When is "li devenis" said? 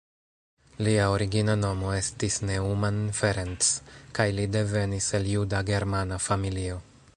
4.41-5.13